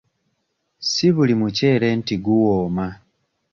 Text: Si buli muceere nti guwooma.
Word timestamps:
Si 0.91 1.07
buli 1.15 1.33
muceere 1.39 1.87
nti 1.99 2.15
guwooma. 2.23 2.85